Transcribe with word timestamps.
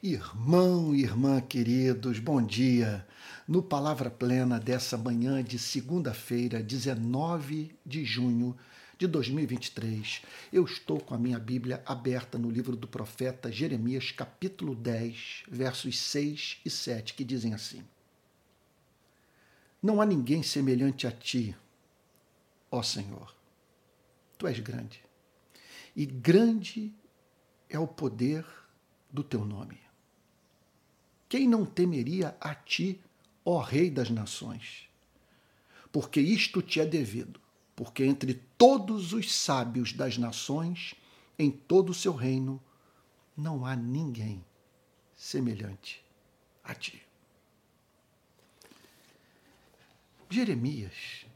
Irmão 0.00 0.94
e 0.94 1.02
irmã 1.02 1.40
queridos, 1.40 2.20
bom 2.20 2.40
dia. 2.40 3.04
No 3.48 3.60
Palavra 3.60 4.08
Plena 4.08 4.60
dessa 4.60 4.96
manhã 4.96 5.42
de 5.42 5.58
segunda-feira, 5.58 6.62
19 6.62 7.76
de 7.84 8.04
junho 8.04 8.56
de 8.96 9.08
2023, 9.08 10.22
eu 10.52 10.64
estou 10.64 11.00
com 11.00 11.14
a 11.14 11.18
minha 11.18 11.38
Bíblia 11.40 11.82
aberta 11.84 12.38
no 12.38 12.48
livro 12.48 12.76
do 12.76 12.86
profeta 12.86 13.50
Jeremias, 13.50 14.12
capítulo 14.12 14.72
10, 14.76 15.42
versos 15.48 15.98
6 15.98 16.60
e 16.64 16.70
7, 16.70 17.14
que 17.14 17.24
dizem 17.24 17.52
assim: 17.52 17.82
Não 19.82 20.00
há 20.00 20.06
ninguém 20.06 20.44
semelhante 20.44 21.08
a 21.08 21.10
ti, 21.10 21.56
ó 22.70 22.84
Senhor. 22.84 23.34
Tu 24.38 24.46
és 24.46 24.60
grande, 24.60 25.02
e 25.96 26.06
grande 26.06 26.94
é 27.68 27.80
o 27.80 27.88
poder 27.88 28.46
do 29.10 29.24
teu 29.24 29.44
nome. 29.44 29.87
Quem 31.28 31.46
não 31.46 31.66
temeria 31.66 32.36
a 32.40 32.54
ti, 32.54 33.00
ó 33.44 33.60
Rei 33.60 33.90
das 33.90 34.08
Nações? 34.10 34.88
Porque 35.92 36.20
isto 36.20 36.62
te 36.62 36.80
é 36.80 36.86
devido, 36.86 37.40
porque 37.76 38.04
entre 38.04 38.34
todos 38.56 39.12
os 39.12 39.32
sábios 39.34 39.92
das 39.92 40.18
nações, 40.18 40.94
em 41.38 41.50
todo 41.50 41.90
o 41.90 41.94
seu 41.94 42.14
reino, 42.14 42.62
não 43.36 43.64
há 43.64 43.76
ninguém 43.76 44.44
semelhante 45.14 46.02
a 46.64 46.74
ti. 46.74 47.02
Jeremias 50.30 51.26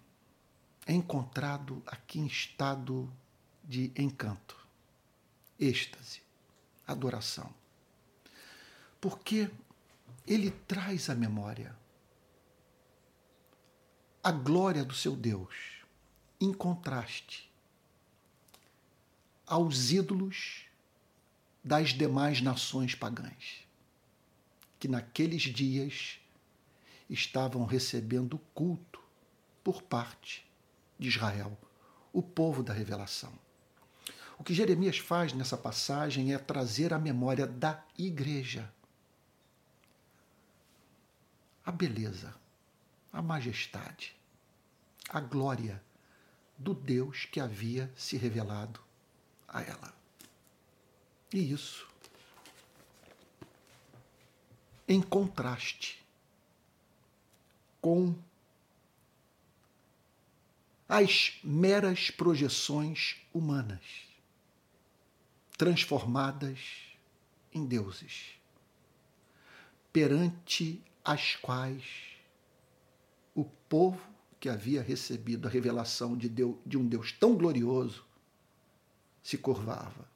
é 0.86 0.92
encontrado 0.92 1.82
aqui 1.86 2.18
em 2.18 2.26
estado 2.26 3.10
de 3.64 3.90
encanto, 3.96 4.56
êxtase, 5.58 6.20
adoração. 6.86 7.54
Porque 9.00 9.50
ele 10.26 10.50
traz 10.50 11.10
à 11.10 11.14
memória 11.14 11.76
a 14.22 14.30
glória 14.30 14.84
do 14.84 14.94
seu 14.94 15.16
Deus, 15.16 15.82
em 16.40 16.52
contraste 16.52 17.50
aos 19.44 19.90
ídolos 19.90 20.64
das 21.62 21.90
demais 21.90 22.40
nações 22.40 22.94
pagãs, 22.94 23.66
que 24.78 24.86
naqueles 24.86 25.42
dias 25.42 26.20
estavam 27.10 27.64
recebendo 27.64 28.38
culto 28.54 29.02
por 29.62 29.82
parte 29.82 30.46
de 30.98 31.08
Israel, 31.08 31.58
o 32.12 32.22
povo 32.22 32.62
da 32.62 32.72
revelação. 32.72 33.32
O 34.38 34.44
que 34.44 34.54
Jeremias 34.54 34.98
faz 34.98 35.32
nessa 35.32 35.56
passagem 35.56 36.32
é 36.32 36.38
trazer 36.38 36.92
a 36.92 36.98
memória 36.98 37.46
da 37.46 37.84
igreja 37.98 38.72
a 41.64 41.70
beleza, 41.70 42.34
a 43.12 43.22
majestade, 43.22 44.14
a 45.08 45.20
glória 45.20 45.82
do 46.58 46.74
Deus 46.74 47.24
que 47.24 47.40
havia 47.40 47.92
se 47.96 48.16
revelado 48.16 48.80
a 49.48 49.62
ela. 49.62 49.94
E 51.32 51.52
isso 51.52 51.88
em 54.86 55.00
contraste 55.00 56.04
com 57.80 58.14
as 60.88 61.38
meras 61.42 62.10
projeções 62.10 63.16
humanas, 63.32 63.80
transformadas 65.56 66.58
em 67.52 67.64
deuses, 67.64 68.32
perante 69.90 70.82
as 71.04 71.36
quais 71.36 71.84
o 73.34 73.44
povo 73.44 74.00
que 74.38 74.48
havia 74.48 74.82
recebido 74.82 75.46
a 75.46 75.50
revelação 75.50 76.16
de, 76.16 76.28
Deus, 76.28 76.56
de 76.66 76.76
um 76.76 76.86
Deus 76.86 77.12
tão 77.12 77.36
glorioso 77.36 78.04
se 79.22 79.38
curvava. 79.38 80.10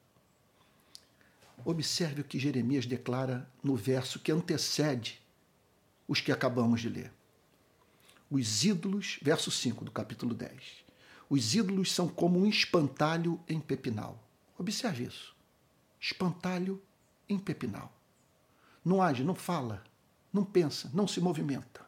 Observe 1.63 2.21
o 2.21 2.23
que 2.23 2.39
Jeremias 2.39 2.85
declara 2.85 3.49
no 3.63 3.75
verso 3.75 4.19
que 4.19 4.31
antecede 4.31 5.21
os 6.07 6.21
que 6.21 6.31
acabamos 6.31 6.81
de 6.81 6.89
ler. 6.89 7.11
Os 8.29 8.63
ídolos, 8.63 9.17
verso 9.21 9.49
5 9.49 9.83
do 9.83 9.91
capítulo 9.91 10.33
10. 10.33 10.51
Os 11.29 11.55
ídolos 11.55 11.91
são 11.91 12.07
como 12.07 12.39
um 12.39 12.45
espantalho 12.45 13.39
em 13.47 13.59
pepinal. 13.59 14.21
Observe 14.57 15.05
isso. 15.05 15.35
Espantalho 15.99 16.81
em 17.27 17.37
pepinal. 17.37 17.93
Não 18.83 19.01
age, 19.01 19.23
não 19.23 19.35
fala, 19.35 19.83
não 20.31 20.43
pensa, 20.43 20.89
não 20.93 21.07
se 21.07 21.19
movimenta. 21.19 21.85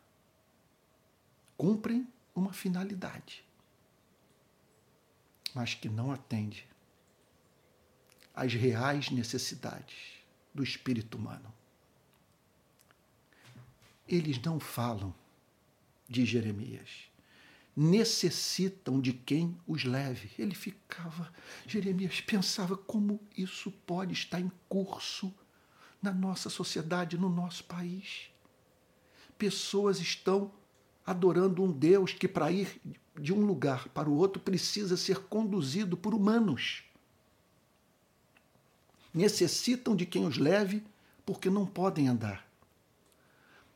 Cumprem 1.57 2.07
uma 2.33 2.53
finalidade, 2.53 3.43
mas 5.53 5.73
que 5.73 5.89
não 5.89 6.11
atende 6.11 6.65
às 8.33 8.53
reais 8.53 9.09
necessidades 9.09 10.23
do 10.53 10.63
espírito 10.63 11.17
humano. 11.17 11.53
Eles 14.07 14.41
não 14.41 14.59
falam 14.59 15.13
de 16.07 16.25
Jeremias, 16.25 17.09
necessitam 17.75 18.99
de 18.99 19.13
quem 19.13 19.59
os 19.67 19.83
leve. 19.83 20.31
Ele 20.39 20.55
ficava, 20.55 21.31
Jeremias 21.67 22.19
pensava 22.21 22.75
como 22.75 23.19
isso 23.37 23.71
pode 23.71 24.13
estar 24.13 24.39
em 24.39 24.51
curso 24.67 25.33
na 26.01 26.11
nossa 26.11 26.49
sociedade, 26.49 27.17
no 27.17 27.29
nosso 27.29 27.63
país 27.63 28.29
pessoas 29.39 30.01
estão 30.01 30.51
adorando 31.05 31.63
um 31.63 31.71
Deus 31.71 32.11
que, 32.11 32.27
para 32.27 32.51
ir 32.51 32.79
de 33.17 33.33
um 33.33 33.43
lugar 33.45 33.87
para 33.89 34.09
o 34.09 34.15
outro, 34.15 34.39
precisa 34.39 34.97
ser 34.97 35.21
conduzido 35.21 35.95
por 35.95 36.13
humanos. 36.13 36.83
Necessitam 39.13 39.95
de 39.95 40.05
quem 40.05 40.27
os 40.27 40.37
leve 40.37 40.83
porque 41.25 41.49
não 41.49 41.65
podem 41.65 42.09
andar. 42.09 42.45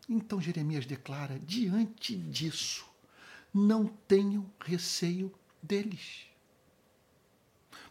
Então 0.08 0.40
Jeremias 0.40 0.86
declara: 0.86 1.40
diante 1.40 2.16
disso, 2.16 2.86
não 3.54 3.88
tenham 3.88 4.46
receio 4.60 5.34
deles, 5.62 6.28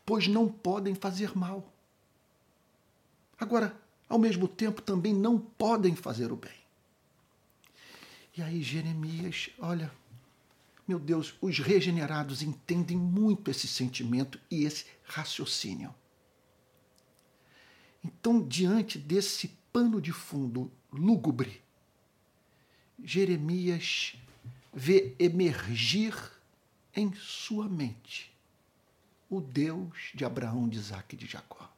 pois 0.04 0.28
não 0.28 0.46
podem 0.46 0.94
fazer 0.94 1.36
mal. 1.36 1.72
Agora, 3.40 3.74
ao 4.12 4.18
mesmo 4.18 4.46
tempo, 4.46 4.82
também 4.82 5.14
não 5.14 5.38
podem 5.38 5.96
fazer 5.96 6.30
o 6.30 6.36
bem. 6.36 6.52
E 8.36 8.42
aí 8.42 8.62
Jeremias, 8.62 9.48
olha, 9.58 9.90
meu 10.86 10.98
Deus, 10.98 11.34
os 11.40 11.58
regenerados 11.58 12.42
entendem 12.42 12.94
muito 12.94 13.50
esse 13.50 13.66
sentimento 13.66 14.38
e 14.50 14.64
esse 14.64 14.84
raciocínio. 15.02 15.94
Então, 18.04 18.46
diante 18.46 18.98
desse 18.98 19.48
pano 19.72 19.98
de 19.98 20.12
fundo 20.12 20.70
lúgubre, 20.92 21.62
Jeremias 23.02 24.14
vê 24.74 25.16
emergir 25.18 26.14
em 26.94 27.14
sua 27.14 27.66
mente 27.66 28.30
o 29.30 29.40
Deus 29.40 30.10
de 30.14 30.22
Abraão, 30.22 30.68
de 30.68 30.76
Isaac 30.76 31.14
e 31.14 31.18
de 31.18 31.26
Jacó. 31.26 31.71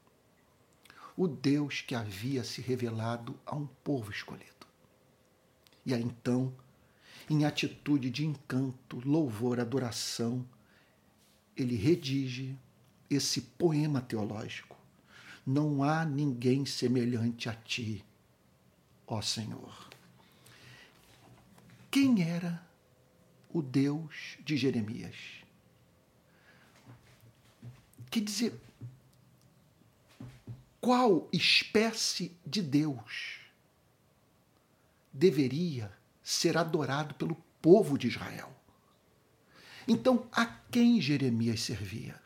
O 1.16 1.28
Deus 1.28 1.80
que 1.80 1.94
havia 1.94 2.42
se 2.42 2.60
revelado 2.60 3.38
a 3.46 3.54
um 3.54 3.66
povo 3.66 4.10
escolhido. 4.10 4.66
E 5.86 5.94
aí 5.94 6.02
então, 6.02 6.52
em 7.28 7.44
atitude 7.44 8.10
de 8.10 8.26
encanto, 8.26 9.00
louvor, 9.04 9.60
adoração, 9.60 10.44
ele 11.56 11.76
redige 11.76 12.56
esse 13.08 13.40
poema 13.40 14.00
teológico. 14.00 14.76
Não 15.46 15.82
há 15.82 16.04
ninguém 16.04 16.64
semelhante 16.64 17.48
a 17.48 17.54
ti, 17.54 18.04
ó 19.06 19.20
Senhor. 19.20 19.88
Quem 21.90 22.22
era 22.22 22.60
o 23.52 23.62
Deus 23.62 24.36
de 24.44 24.56
Jeremias? 24.56 25.16
Quer 28.10 28.20
dizer, 28.20 28.60
qual 30.84 31.30
espécie 31.32 32.36
de 32.44 32.60
Deus 32.60 33.38
deveria 35.10 35.90
ser 36.22 36.58
adorado 36.58 37.14
pelo 37.14 37.34
povo 37.62 37.96
de 37.96 38.08
Israel. 38.08 38.54
Então, 39.88 40.28
a 40.30 40.44
quem 40.44 41.00
Jeremias 41.00 41.62
servia? 41.62 42.20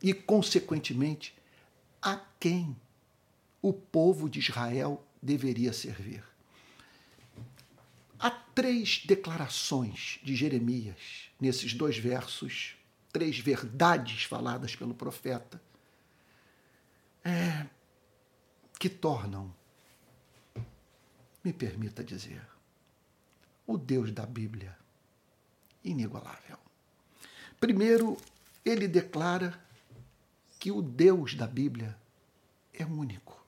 E, 0.00 0.14
consequentemente, 0.14 1.34
a 2.00 2.24
quem 2.38 2.76
o 3.60 3.72
povo 3.72 4.30
de 4.30 4.38
Israel 4.38 5.04
deveria 5.20 5.72
servir? 5.72 6.22
Há 8.20 8.30
três 8.30 9.02
declarações 9.04 10.20
de 10.22 10.36
Jeremias 10.36 11.28
nesses 11.40 11.74
dois 11.74 11.98
versos, 11.98 12.76
três 13.12 13.36
verdades 13.40 14.22
faladas 14.22 14.76
pelo 14.76 14.94
profeta, 14.94 15.60
é, 17.24 17.66
que 18.82 18.88
tornam, 18.90 19.54
me 21.44 21.52
permita 21.52 22.02
dizer, 22.02 22.44
o 23.64 23.78
Deus 23.78 24.10
da 24.10 24.26
Bíblia 24.26 24.76
inigualável. 25.84 26.58
Primeiro, 27.60 28.16
ele 28.64 28.88
declara 28.88 29.56
que 30.58 30.72
o 30.72 30.82
Deus 30.82 31.36
da 31.36 31.46
Bíblia 31.46 31.96
é 32.74 32.84
único. 32.84 33.40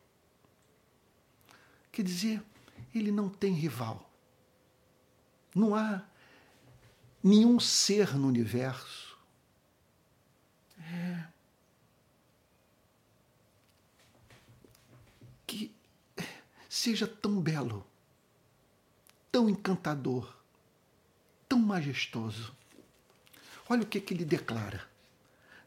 Quer 1.91 2.05
dizer, 2.05 2.41
ele 2.95 3.11
não 3.11 3.29
tem 3.29 3.55
rival. 3.55 4.09
Não 5.53 5.75
há 5.75 6.01
nenhum 7.21 7.59
ser 7.59 8.15
no 8.15 8.29
universo 8.29 9.19
é, 10.79 11.35
que 15.47 15.75
seja 16.75 17.07
tão 17.07 17.41
belo, 17.41 17.87
tão 19.31 19.49
encantador, 19.49 20.35
tão 21.49 21.61
majestoso. 21.61 22.53
Olha 23.69 23.85
o 23.85 23.87
que, 23.87 24.01
que 24.01 24.13
ele 24.13 24.25
declara: 24.25 24.85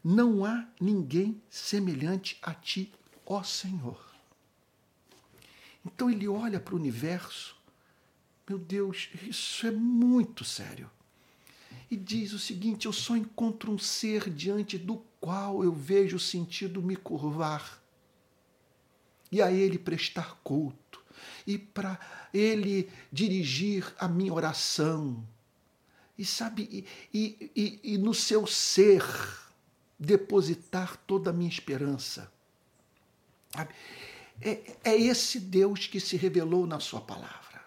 Não 0.04 0.44
há 0.44 0.68
ninguém 0.78 1.40
semelhante 1.48 2.38
a 2.42 2.52
ti, 2.52 2.92
ó 3.24 3.42
Senhor. 3.42 3.98
Então 5.82 6.10
ele 6.10 6.28
olha 6.28 6.60
para 6.60 6.74
o 6.74 6.78
universo, 6.78 7.56
meu 8.46 8.58
Deus, 8.58 9.08
isso 9.22 9.66
é 9.66 9.70
muito 9.70 10.44
sério. 10.44 10.90
E 11.90 11.96
diz 11.96 12.34
o 12.34 12.38
seguinte: 12.38 12.84
eu 12.84 12.92
só 12.92 13.16
encontro 13.16 13.72
um 13.72 13.78
ser 13.78 14.28
diante 14.28 14.76
do 14.76 14.98
qual 15.18 15.64
eu 15.64 15.72
vejo 15.72 16.18
sentido 16.18 16.82
me 16.82 16.96
curvar 16.96 17.82
e 19.30 19.42
a 19.42 19.50
ele 19.50 19.78
prestar 19.78 20.38
culto, 20.42 20.77
e 21.46 21.58
para 21.58 21.98
ele 22.32 22.90
dirigir 23.12 23.94
a 23.98 24.08
minha 24.08 24.32
oração. 24.32 25.24
E 26.16 26.24
sabe, 26.24 26.86
e, 27.12 27.50
e, 27.54 27.80
e, 27.82 27.98
no 27.98 28.12
seu 28.12 28.46
ser 28.46 29.04
depositar 29.98 30.96
toda 31.06 31.30
a 31.30 31.32
minha 31.32 31.48
esperança. 31.48 32.30
É, 34.40 34.76
é 34.84 34.96
esse 34.96 35.40
Deus 35.40 35.86
que 35.86 36.00
se 36.00 36.16
revelou 36.16 36.66
na 36.66 36.80
sua 36.80 37.00
palavra. 37.00 37.62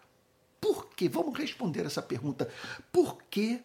Por 0.59 0.89
quê? 0.89 1.09
Vamos 1.09 1.37
responder 1.37 1.85
essa 1.85 2.01
pergunta. 2.01 2.49
Por 2.91 3.23
que 3.23 3.61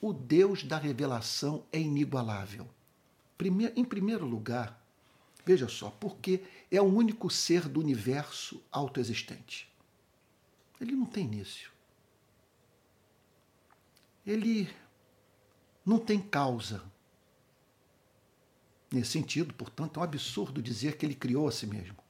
o 0.00 0.12
Deus 0.12 0.64
da 0.64 0.76
revelação 0.76 1.64
é 1.72 1.78
inigualável? 1.78 2.68
Primeiro, 3.38 3.72
em 3.76 3.84
primeiro 3.84 4.26
lugar, 4.26 4.81
veja 5.44 5.68
só, 5.68 5.90
porque 5.90 6.42
é 6.70 6.80
o 6.80 6.84
único 6.84 7.30
ser 7.30 7.68
do 7.68 7.80
universo 7.80 8.62
autoexistente. 8.70 9.70
Ele 10.80 10.92
não 10.92 11.06
tem 11.06 11.24
início. 11.24 11.70
Ele 14.26 14.68
não 15.84 15.98
tem 15.98 16.20
causa. 16.20 16.82
Nesse 18.90 19.12
sentido, 19.12 19.54
portanto, 19.54 19.98
é 19.98 20.00
um 20.00 20.04
absurdo 20.04 20.62
dizer 20.62 20.96
que 20.96 21.06
ele 21.06 21.14
criou 21.14 21.48
a 21.48 21.52
si 21.52 21.66
mesmo 21.66 22.02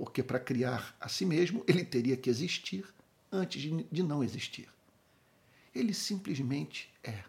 porque 0.00 0.22
para 0.22 0.40
criar 0.40 0.96
a 0.98 1.10
si 1.10 1.26
mesmo 1.26 1.62
ele 1.68 1.84
teria 1.84 2.16
que 2.16 2.30
existir 2.30 2.86
antes 3.30 3.60
de, 3.60 4.02
não 4.02 4.24
existir. 4.24 4.66
Ele 5.74 5.92
simplesmente 5.92 6.90
é. 7.04 7.22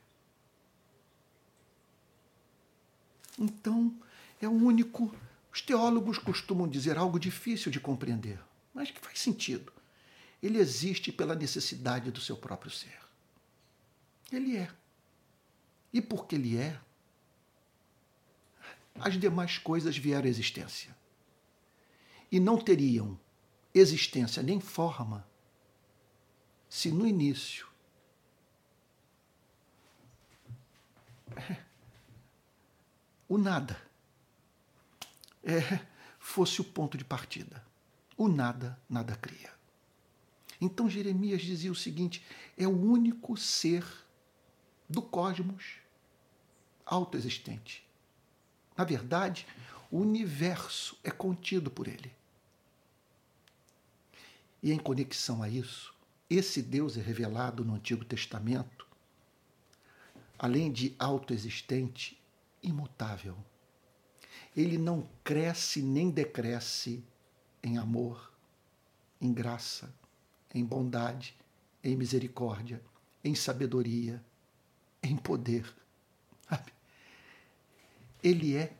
Então, 3.37 3.93
é 4.41 4.47
o 4.47 4.51
único. 4.51 5.13
Os 5.53 5.61
teólogos 5.61 6.17
costumam 6.17 6.67
dizer 6.67 6.97
algo 6.97 7.19
difícil 7.19 7.71
de 7.71 7.79
compreender, 7.79 8.39
mas 8.73 8.89
que 8.89 8.99
faz 8.99 9.19
sentido. 9.19 9.71
Ele 10.41 10.57
existe 10.57 11.11
pela 11.11 11.35
necessidade 11.35 12.09
do 12.09 12.21
seu 12.21 12.37
próprio 12.37 12.71
ser. 12.71 12.99
Ele 14.31 14.57
é. 14.57 14.71
E 15.93 16.01
porque 16.01 16.35
ele 16.35 16.57
é, 16.57 16.79
as 18.99 19.19
demais 19.19 19.57
coisas 19.57 19.97
vieram 19.97 20.25
à 20.25 20.29
existência 20.29 20.95
e 22.31 22.39
não 22.39 22.57
teriam 22.57 23.19
existência 23.73 24.43
nem 24.43 24.59
forma 24.59 25.27
se 26.69 26.91
no 26.91 27.07
início 27.07 27.67
o 33.27 33.37
nada 33.37 33.90
é, 35.43 35.79
fosse 36.19 36.61
o 36.61 36.63
ponto 36.63 36.97
de 36.97 37.03
partida. 37.03 37.63
O 38.17 38.27
nada, 38.27 38.79
nada 38.89 39.15
cria. 39.15 39.51
Então 40.59 40.89
Jeremias 40.89 41.41
dizia 41.41 41.71
o 41.71 41.75
seguinte: 41.75 42.23
é 42.57 42.67
o 42.67 42.79
único 42.79 43.35
ser 43.35 43.85
do 44.87 45.01
cosmos 45.01 45.81
autoexistente. 46.85 47.87
Na 48.77 48.83
verdade, 48.83 49.47
o 49.89 49.99
universo 49.99 50.97
é 51.03 51.09
contido 51.09 51.71
por 51.71 51.87
ele. 51.87 52.11
E 54.61 54.71
em 54.71 54.77
conexão 54.77 55.41
a 55.41 55.49
isso, 55.49 55.93
esse 56.29 56.61
Deus 56.61 56.97
é 56.97 57.01
revelado 57.01 57.65
no 57.65 57.75
Antigo 57.75 58.05
Testamento, 58.05 58.85
além 60.37 60.71
de 60.71 60.95
autoexistente, 60.99 62.21
imutável. 62.61 63.37
Ele 64.55 64.77
não 64.77 65.07
cresce 65.23 65.81
nem 65.81 66.09
decresce 66.09 67.03
em 67.63 67.77
amor, 67.77 68.31
em 69.19 69.31
graça, 69.31 69.93
em 70.53 70.63
bondade, 70.63 71.35
em 71.83 71.95
misericórdia, 71.95 72.81
em 73.23 73.33
sabedoria, 73.33 74.23
em 75.01 75.15
poder. 75.15 75.73
Ele 78.23 78.55
é 78.55 78.73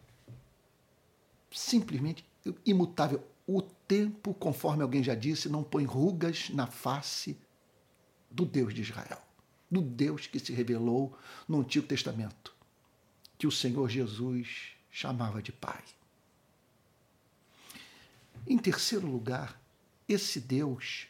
simplesmente 1.51 2.25
imutável. 2.65 3.23
O 3.47 3.62
tempo, 3.62 4.33
conforme 4.33 4.83
alguém 4.83 5.03
já 5.03 5.15
disse, 5.15 5.50
não 5.50 5.63
põe 5.63 5.83
rugas 5.83 6.50
na 6.50 6.68
face 6.68 7.38
do 8.29 8.45
Deus 8.45 8.73
de 8.73 8.81
Israel, 8.81 9.21
do 9.69 9.81
Deus 9.81 10.27
que 10.27 10.39
se 10.39 10.53
revelou 10.53 11.18
no 11.47 11.59
Antigo 11.59 11.85
Testamento, 11.85 12.56
que 13.38 13.47
o 13.47 13.51
Senhor 13.51 13.89
Jesus 13.89 14.75
chamava 14.91 15.41
de 15.41 15.51
Pai. 15.51 15.83
Em 18.45 18.57
terceiro 18.57 19.07
lugar, 19.07 19.59
esse 20.07 20.39
Deus 20.39 21.07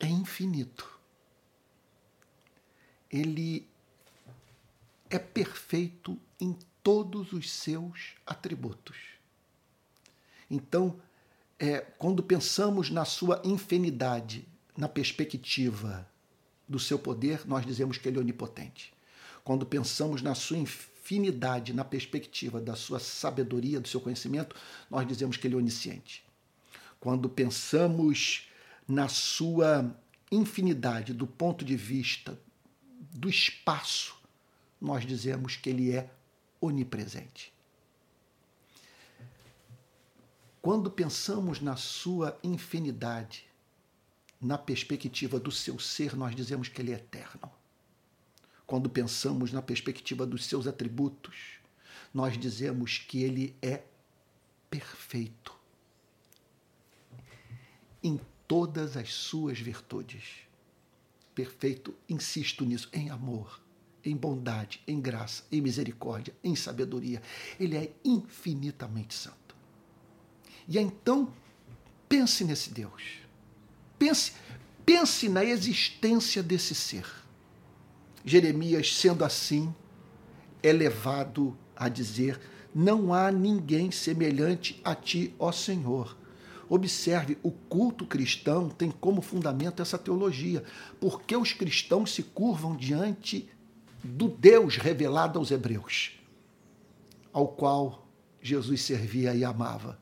é 0.00 0.06
infinito. 0.06 0.98
Ele 3.10 3.68
é 5.08 5.18
perfeito 5.18 6.18
em 6.40 6.56
todos 6.82 7.32
os 7.32 7.50
seus 7.50 8.14
atributos. 8.26 8.96
Então, 10.50 11.00
é, 11.58 11.80
quando 11.80 12.22
pensamos 12.22 12.90
na 12.90 13.04
sua 13.04 13.40
infinidade, 13.44 14.48
na 14.76 14.88
perspectiva 14.88 16.08
do 16.66 16.78
seu 16.78 16.98
poder, 16.98 17.46
nós 17.46 17.66
dizemos 17.66 17.98
que 17.98 18.08
ele 18.08 18.16
é 18.16 18.20
onipotente. 18.20 18.94
Quando 19.44 19.66
pensamos 19.66 20.22
na 20.22 20.34
sua 20.34 20.56
infinidade, 21.10 21.72
na 21.72 21.84
perspectiva 21.84 22.60
da 22.60 22.76
sua 22.76 23.00
sabedoria, 23.00 23.80
do 23.80 23.88
seu 23.88 24.00
conhecimento, 24.00 24.54
nós 24.88 25.06
dizemos 25.06 25.36
que 25.36 25.46
ele 25.46 25.56
é 25.56 25.58
onisciente. 25.58 26.24
Quando 27.00 27.28
pensamos 27.28 28.48
na 28.86 29.08
sua 29.08 29.96
infinidade 30.30 31.12
do 31.12 31.26
ponto 31.26 31.64
de 31.64 31.76
vista 31.76 32.38
do 33.12 33.28
espaço, 33.28 34.16
nós 34.80 35.04
dizemos 35.04 35.56
que 35.56 35.70
ele 35.70 35.92
é 35.92 36.08
onipresente. 36.60 37.52
Quando 40.62 40.90
pensamos 40.90 41.60
na 41.60 41.74
sua 41.74 42.38
infinidade, 42.44 43.46
na 44.40 44.56
perspectiva 44.56 45.40
do 45.40 45.50
seu 45.50 45.78
ser, 45.78 46.14
nós 46.14 46.36
dizemos 46.36 46.68
que 46.68 46.80
ele 46.80 46.92
é 46.92 46.96
eterno. 46.96 47.50
Quando 48.70 48.88
pensamos 48.88 49.50
na 49.50 49.60
perspectiva 49.60 50.24
dos 50.24 50.46
seus 50.46 50.68
atributos, 50.68 51.34
nós 52.14 52.38
dizemos 52.38 52.98
que 52.98 53.20
ele 53.20 53.52
é 53.60 53.82
perfeito 54.70 55.52
em 58.00 58.20
todas 58.46 58.96
as 58.96 59.12
suas 59.12 59.58
virtudes. 59.58 60.22
Perfeito, 61.34 61.92
insisto 62.08 62.64
nisso, 62.64 62.88
em 62.92 63.10
amor, 63.10 63.60
em 64.04 64.16
bondade, 64.16 64.80
em 64.86 65.00
graça, 65.00 65.42
em 65.50 65.60
misericórdia, 65.60 66.32
em 66.44 66.54
sabedoria. 66.54 67.20
Ele 67.58 67.76
é 67.76 67.92
infinitamente 68.04 69.14
santo. 69.14 69.56
E 70.68 70.78
então, 70.78 71.34
pense 72.08 72.44
nesse 72.44 72.70
Deus. 72.70 73.18
Pense, 73.98 74.32
pense 74.86 75.28
na 75.28 75.44
existência 75.44 76.40
desse 76.40 76.72
ser. 76.72 77.19
Jeremias, 78.24 78.94
sendo 78.94 79.24
assim, 79.24 79.74
é 80.62 80.72
levado 80.72 81.56
a 81.74 81.88
dizer: 81.88 82.40
Não 82.74 83.14
há 83.14 83.30
ninguém 83.30 83.90
semelhante 83.90 84.80
a 84.84 84.94
ti, 84.94 85.34
ó 85.38 85.50
Senhor. 85.50 86.16
Observe, 86.68 87.36
o 87.42 87.50
culto 87.50 88.06
cristão 88.06 88.68
tem 88.68 88.90
como 88.92 89.20
fundamento 89.20 89.82
essa 89.82 89.98
teologia, 89.98 90.62
porque 91.00 91.34
os 91.34 91.52
cristãos 91.52 92.14
se 92.14 92.22
curvam 92.22 92.76
diante 92.76 93.48
do 94.04 94.28
Deus 94.28 94.76
revelado 94.76 95.38
aos 95.38 95.50
hebreus, 95.50 96.12
ao 97.32 97.48
qual 97.48 98.06
Jesus 98.40 98.82
servia 98.82 99.34
e 99.34 99.44
amava, 99.44 99.98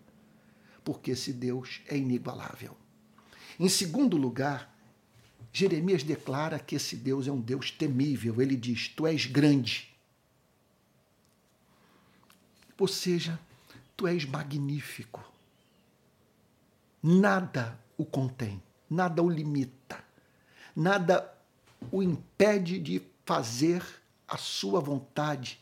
porque 0.85 1.13
esse 1.13 1.33
Deus 1.33 1.81
é 1.89 1.97
inigualável. 1.97 2.77
Em 3.59 3.69
segundo 3.69 4.17
lugar, 4.17 4.78
Jeremias 5.52 6.02
declara 6.02 6.59
que 6.59 6.76
esse 6.76 6.97
Deus 6.97 7.26
é 7.26 7.33
um 7.33 7.40
Deus 7.40 7.71
temível. 7.71 8.40
Ele 8.40 8.57
diz: 8.57 8.88
Tu 8.88 9.07
és 9.07 9.26
grande. 9.26 9.95
Ou 12.78 12.87
seja, 12.87 13.38
tu 13.97 14.07
és 14.07 14.25
magnífico. 14.25 15.25
Nada 17.02 17.78
o 17.97 18.05
contém, 18.05 18.62
nada 18.88 19.23
o 19.23 19.28
limita, 19.28 20.05
nada 20.75 21.37
o 21.90 22.02
impede 22.02 22.78
de 22.78 23.02
fazer 23.25 23.85
a 24.26 24.37
sua 24.37 24.81
vontade 24.81 25.61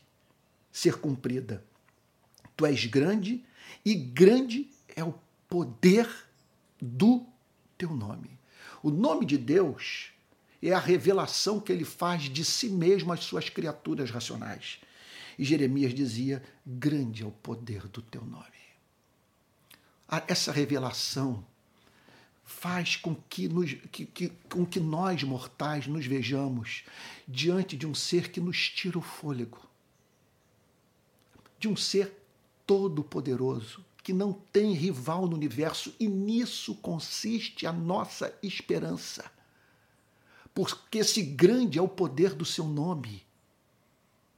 ser 0.71 0.97
cumprida. 0.99 1.63
Tu 2.55 2.65
és 2.65 2.85
grande 2.85 3.43
e 3.85 3.95
grande 3.95 4.69
é 4.95 5.03
o 5.03 5.13
poder 5.47 6.07
do 6.81 7.25
teu 7.77 7.95
nome. 7.95 8.36
O 8.87 8.89
nome 8.89 9.25
de 9.25 9.37
Deus 9.37 10.13
é 10.63 10.71
a 10.71 10.79
revelação 10.79 11.59
que 11.59 11.73
ele 11.73 11.83
faz 11.83 12.23
de 12.23 12.45
si 12.45 12.69
mesmo 12.69 13.11
às 13.11 13.19
suas 13.19 13.49
criaturas 13.49 14.09
racionais. 14.09 14.79
E 15.37 15.43
Jeremias 15.43 15.93
dizia: 15.93 16.41
Grande 16.65 17.21
é 17.21 17.25
o 17.25 17.31
poder 17.31 17.85
do 17.89 18.01
teu 18.01 18.23
nome. 18.23 18.45
Essa 20.25 20.53
revelação 20.53 21.45
faz 22.45 22.95
com 22.95 23.13
que, 23.13 23.49
nos, 23.49 23.73
que, 23.91 24.05
que, 24.05 24.29
com 24.49 24.65
que 24.65 24.79
nós, 24.79 25.21
mortais, 25.21 25.85
nos 25.85 26.05
vejamos 26.05 26.85
diante 27.27 27.75
de 27.75 27.85
um 27.85 27.93
ser 27.93 28.31
que 28.31 28.39
nos 28.39 28.69
tira 28.69 28.97
o 28.97 29.01
fôlego, 29.01 29.59
de 31.59 31.67
um 31.67 31.75
ser 31.75 32.13
todo-poderoso, 32.65 33.83
que 34.07 34.13
não 34.13 34.31
tem 34.31 34.71
rival 34.71 35.27
no 35.27 35.35
universo, 35.35 35.93
e 35.99 36.07
nisso 36.07 36.75
consiste 36.75 37.67
a 37.67 37.73
nossa 37.73 38.33
esperança. 38.41 39.29
Porque 40.53 40.99
esse 40.99 41.21
grande 41.21 41.77
é 41.77 41.81
o 41.81 41.89
poder 41.89 42.33
do 42.33 42.45
seu 42.45 42.63
nome. 42.63 43.21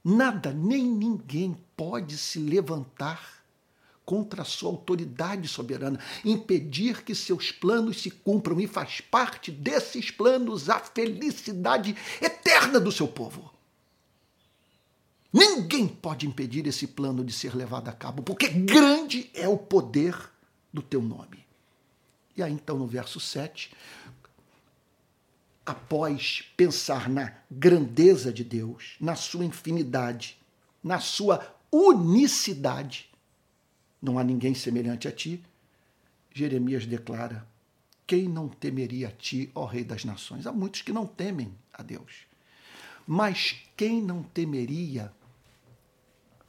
Nada, 0.02 0.52
nem 0.52 0.82
ninguém 0.84 1.56
pode 1.76 2.18
se 2.18 2.40
levantar 2.40 3.44
contra 4.04 4.42
a 4.42 4.44
sua 4.44 4.70
autoridade 4.70 5.46
soberana, 5.46 6.00
impedir 6.24 7.04
que 7.04 7.14
seus 7.14 7.52
planos 7.52 8.02
se 8.02 8.10
cumpram 8.10 8.60
e 8.60 8.66
faz 8.66 9.00
parte 9.00 9.52
desses 9.52 10.10
planos 10.10 10.68
a 10.68 10.80
felicidade 10.80 11.94
eterna 12.20 12.80
do 12.80 12.90
seu 12.90 13.06
povo. 13.06 13.54
Ninguém 15.32 15.86
pode 15.86 16.26
impedir 16.26 16.66
esse 16.66 16.86
plano 16.86 17.24
de 17.24 17.32
ser 17.32 17.54
levado 17.54 17.88
a 17.88 17.92
cabo, 17.92 18.22
porque 18.22 18.48
grande 18.48 19.30
é 19.32 19.48
o 19.48 19.56
poder 19.56 20.16
do 20.72 20.82
teu 20.82 21.00
nome. 21.00 21.46
E 22.36 22.42
aí, 22.42 22.52
então, 22.52 22.76
no 22.76 22.86
verso 22.86 23.20
7, 23.20 23.70
após 25.64 26.44
pensar 26.56 27.08
na 27.08 27.32
grandeza 27.50 28.32
de 28.32 28.42
Deus, 28.42 28.96
na 29.00 29.14
sua 29.14 29.44
infinidade, 29.44 30.36
na 30.82 30.98
sua 30.98 31.54
unicidade, 31.70 33.08
não 34.02 34.18
há 34.18 34.24
ninguém 34.24 34.54
semelhante 34.54 35.06
a 35.06 35.12
ti, 35.12 35.42
Jeremias 36.32 36.86
declara: 36.86 37.46
Quem 38.06 38.28
não 38.28 38.48
temeria 38.48 39.08
a 39.08 39.12
ti, 39.12 39.50
ó 39.54 39.64
Rei 39.64 39.84
das 39.84 40.04
Nações? 40.04 40.46
Há 40.46 40.52
muitos 40.52 40.82
que 40.82 40.92
não 40.92 41.06
temem 41.06 41.52
a 41.72 41.82
Deus. 41.82 42.26
Mas 43.06 43.56
quem 43.76 44.00
não 44.00 44.22
temeria 44.22 45.12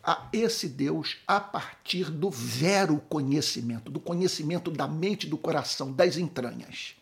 a 0.03 0.27
esse 0.33 0.67
Deus 0.67 1.17
a 1.27 1.39
partir 1.39 2.09
do 2.09 2.29
vero 2.29 2.99
conhecimento, 3.09 3.91
do 3.91 3.99
conhecimento 3.99 4.71
da 4.71 4.87
mente, 4.87 5.27
do 5.27 5.37
coração, 5.37 5.91
das 5.91 6.17
entranhas. 6.17 6.95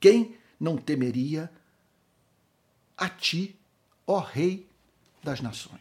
Quem 0.00 0.36
não 0.58 0.76
temeria 0.76 1.50
a 2.96 3.08
ti, 3.08 3.56
ó 4.06 4.18
Rei 4.18 4.66
das 5.22 5.40
Nações? 5.40 5.80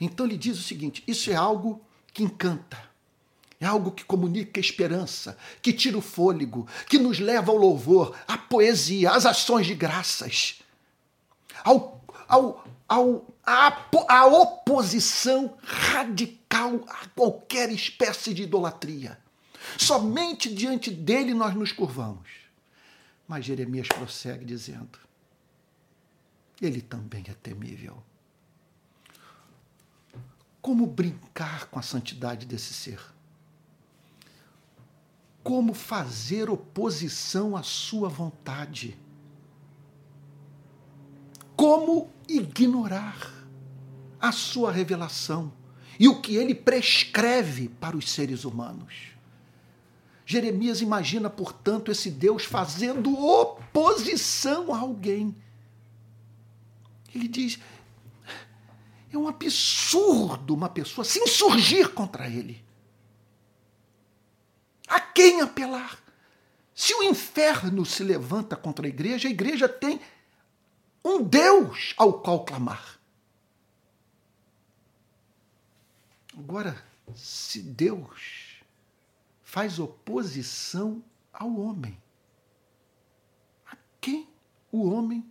Então 0.00 0.26
ele 0.26 0.36
diz 0.36 0.58
o 0.58 0.62
seguinte: 0.62 1.04
isso 1.06 1.30
é 1.30 1.34
algo 1.34 1.80
que 2.12 2.22
encanta, 2.22 2.90
é 3.60 3.66
algo 3.66 3.92
que 3.92 4.04
comunica 4.04 4.58
esperança, 4.58 5.36
que 5.62 5.72
tira 5.72 5.98
o 5.98 6.02
fôlego, 6.02 6.66
que 6.88 6.98
nos 6.98 7.20
leva 7.20 7.52
ao 7.52 7.58
louvor, 7.58 8.16
à 8.26 8.36
poesia, 8.36 9.12
às 9.12 9.26
ações 9.26 9.66
de 9.66 9.74
graças, 9.74 10.60
ao, 11.62 12.02
ao, 12.26 12.64
ao 12.90 13.32
a, 13.46 13.88
a 14.08 14.26
oposição 14.26 15.56
radical 15.62 16.84
a 16.88 17.06
qualquer 17.14 17.70
espécie 17.70 18.34
de 18.34 18.42
idolatria. 18.42 19.16
Somente 19.78 20.52
diante 20.52 20.90
dele 20.90 21.32
nós 21.32 21.54
nos 21.54 21.70
curvamos. 21.70 22.28
Mas 23.28 23.44
Jeremias 23.44 23.86
prossegue 23.86 24.44
dizendo: 24.44 24.98
ele 26.60 26.82
também 26.82 27.24
é 27.28 27.34
temível. 27.34 28.02
Como 30.60 30.84
brincar 30.84 31.66
com 31.66 31.78
a 31.78 31.82
santidade 31.82 32.44
desse 32.44 32.74
ser? 32.74 33.00
Como 35.42 35.72
fazer 35.72 36.50
oposição 36.50 37.56
à 37.56 37.62
sua 37.62 38.08
vontade? 38.08 38.98
Como 41.60 42.10
ignorar 42.26 43.18
a 44.18 44.32
sua 44.32 44.72
revelação 44.72 45.52
e 45.98 46.08
o 46.08 46.18
que 46.22 46.36
ele 46.36 46.54
prescreve 46.54 47.68
para 47.68 47.98
os 47.98 48.10
seres 48.10 48.46
humanos. 48.46 49.10
Jeremias 50.24 50.80
imagina, 50.80 51.28
portanto, 51.28 51.92
esse 51.92 52.10
Deus 52.10 52.46
fazendo 52.46 53.14
oposição 53.14 54.72
a 54.72 54.78
alguém. 54.78 55.36
Ele 57.14 57.28
diz: 57.28 57.58
é 59.12 59.18
um 59.18 59.28
absurdo 59.28 60.54
uma 60.54 60.70
pessoa 60.70 61.04
se 61.04 61.18
insurgir 61.18 61.90
contra 61.90 62.26
ele. 62.26 62.64
A 64.88 64.98
quem 64.98 65.42
apelar? 65.42 65.98
Se 66.74 66.94
o 66.94 67.02
inferno 67.02 67.84
se 67.84 68.02
levanta 68.02 68.56
contra 68.56 68.86
a 68.86 68.88
igreja, 68.88 69.28
a 69.28 69.30
igreja 69.30 69.68
tem 69.68 70.00
um 71.04 71.22
Deus 71.22 71.94
ao 71.96 72.20
qual 72.20 72.44
clamar. 72.44 72.98
Agora, 76.36 76.82
se 77.14 77.60
Deus 77.60 78.62
faz 79.42 79.78
oposição 79.78 81.02
ao 81.32 81.54
homem, 81.58 82.00
a 83.66 83.76
quem 84.00 84.28
o 84.70 84.88
homem 84.88 85.28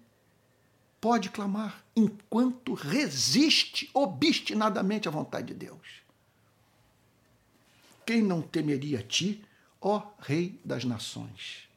pode 1.00 1.30
clamar 1.30 1.84
enquanto 1.96 2.74
resiste 2.74 3.90
obstinadamente 3.94 5.08
à 5.08 5.12
vontade 5.12 5.48
de 5.48 5.54
Deus? 5.54 6.04
Quem 8.06 8.22
não 8.22 8.42
temeria 8.42 9.00
a 9.00 9.04
ti, 9.04 9.44
ó 9.80 10.12
Rei 10.20 10.60
das 10.66 10.84
Nações? 10.84 11.69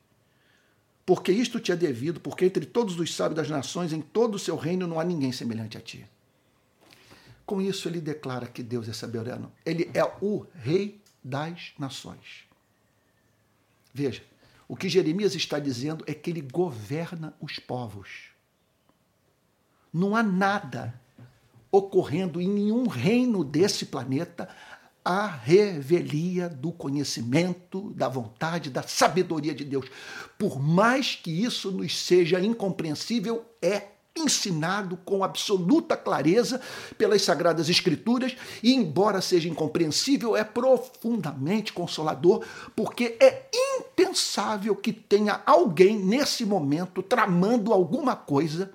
Porque 1.12 1.31
isto 1.31 1.61
te 1.61 1.71
é 1.71 1.76
devido, 1.76 2.21
porque 2.21 2.47
entre 2.47 2.64
todos 2.64 2.99
os 2.99 3.14
sábios 3.14 3.37
das 3.37 3.50
nações, 3.50 3.92
em 3.92 4.00
todo 4.00 4.37
o 4.37 4.38
seu 4.38 4.57
reino, 4.57 4.87
não 4.87 4.99
há 4.99 5.04
ninguém 5.04 5.31
semelhante 5.31 5.76
a 5.76 5.81
ti. 5.83 6.09
Com 7.45 7.61
isso, 7.61 7.87
ele 7.87 8.00
declara 8.00 8.47
que 8.47 8.62
Deus 8.62 8.88
é 8.88 8.95
soberano. 8.95 9.52
Ele 9.62 9.90
é 9.92 10.02
o 10.23 10.47
rei 10.54 10.99
das 11.23 11.75
nações. 11.78 12.47
Veja, 13.92 14.23
o 14.66 14.75
que 14.75 14.88
Jeremias 14.88 15.35
está 15.35 15.59
dizendo 15.59 16.02
é 16.07 16.14
que 16.14 16.31
ele 16.31 16.40
governa 16.40 17.35
os 17.38 17.59
povos. 17.59 18.31
Não 19.92 20.16
há 20.16 20.23
nada 20.23 20.99
ocorrendo 21.71 22.40
em 22.40 22.49
nenhum 22.49 22.87
reino 22.88 23.45
desse 23.45 23.85
planeta 23.85 24.49
a 25.04 25.26
revelia 25.26 26.49
do 26.49 26.71
conhecimento, 26.73 27.92
da 27.94 28.09
vontade, 28.09 28.71
da 28.71 28.82
sabedoria 28.82 29.54
de 29.54 29.64
Deus. 29.64 29.87
Por 30.38 30.61
mais 30.61 31.14
que 31.14 31.30
isso 31.30 31.71
nos 31.71 31.99
seja 31.99 32.40
incompreensível, 32.40 33.44
é 33.61 33.88
ensinado 34.14 34.97
com 34.99 35.25
absoluta 35.25 35.97
clareza 35.97 36.61
pelas 36.99 37.23
Sagradas 37.23 37.68
Escrituras 37.68 38.37
e, 38.62 38.75
embora 38.75 39.21
seja 39.21 39.49
incompreensível, 39.49 40.37
é 40.37 40.44
profundamente 40.44 41.73
consolador, 41.73 42.44
porque 42.76 43.16
é 43.18 43.49
impensável 43.54 44.76
que 44.76 44.92
tenha 44.92 45.40
alguém 45.47 45.99
nesse 45.99 46.44
momento 46.44 47.02
tramando 47.02 47.73
alguma 47.73 48.14
coisa 48.14 48.71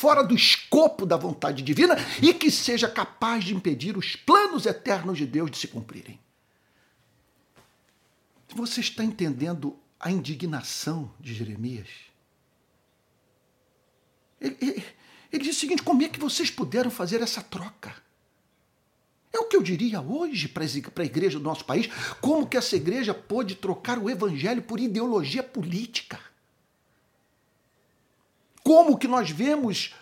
fora 0.00 0.24
do 0.24 0.34
escopo 0.34 1.04
da 1.04 1.18
vontade 1.18 1.62
divina 1.62 1.94
e 2.22 2.32
que 2.32 2.50
seja 2.50 2.88
capaz 2.88 3.44
de 3.44 3.54
impedir 3.54 3.98
os 3.98 4.16
planos 4.16 4.64
eternos 4.64 5.18
de 5.18 5.26
Deus 5.26 5.50
de 5.50 5.58
se 5.58 5.68
cumprirem. 5.68 6.18
Você 8.54 8.80
está 8.80 9.04
entendendo 9.04 9.78
a 10.00 10.10
indignação 10.10 11.12
de 11.20 11.34
Jeremias? 11.34 11.88
Ele, 14.40 14.56
ele, 14.62 14.84
ele 15.30 15.44
diz 15.44 15.58
o 15.58 15.60
seguinte: 15.60 15.82
como 15.82 16.02
é 16.02 16.08
que 16.08 16.18
vocês 16.18 16.50
puderam 16.50 16.90
fazer 16.90 17.20
essa 17.20 17.42
troca? 17.42 17.94
É 19.30 19.38
o 19.38 19.44
que 19.44 19.54
eu 19.54 19.62
diria 19.62 20.00
hoje 20.00 20.48
para 20.48 20.64
a 20.64 21.04
igreja 21.04 21.38
do 21.38 21.44
nosso 21.44 21.66
país. 21.66 21.88
Como 22.22 22.46
que 22.46 22.56
essa 22.56 22.74
igreja 22.74 23.12
pôde 23.12 23.54
trocar 23.54 23.98
o 23.98 24.08
evangelho 24.08 24.62
por 24.62 24.80
ideologia 24.80 25.42
política? 25.42 26.29
Como 28.70 28.96
que 28.96 29.08
nós 29.08 29.28
vemos 29.28 29.92